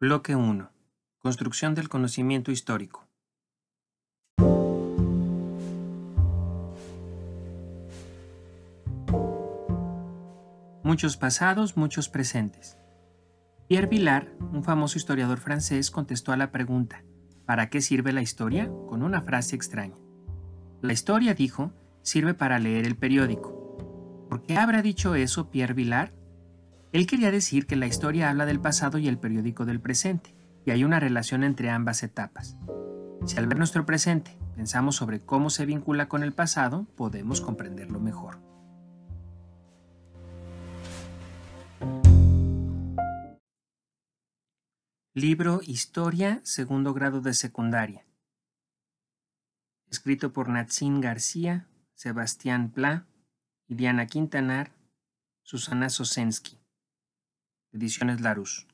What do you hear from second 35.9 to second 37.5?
con el pasado, podemos